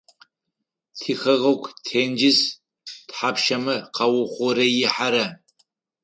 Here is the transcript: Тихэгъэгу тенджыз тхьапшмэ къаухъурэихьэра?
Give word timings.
Тихэгъэгу 0.97 1.71
тенджыз 1.85 2.39
тхьапшмэ 3.07 3.75
къаухъурэихьэра? 3.95 5.25